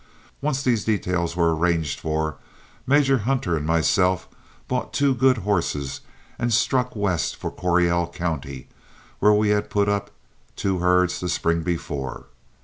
[0.41, 2.37] Once these details were arranged for,
[2.87, 4.27] Major Hunter and myself
[4.67, 6.01] bought two good horses
[6.39, 8.67] and struck west for Coryell County,
[9.19, 10.09] where we had put up
[10.55, 12.25] two herds the spring before.